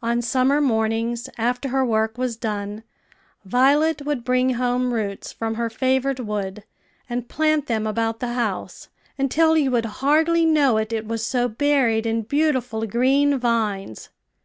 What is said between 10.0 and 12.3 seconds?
hardly know it, it was so buried in